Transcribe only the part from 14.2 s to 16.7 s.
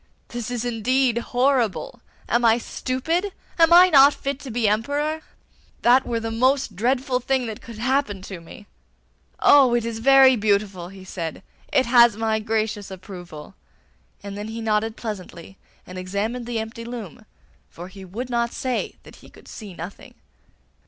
And then he nodded pleasantly, and examined the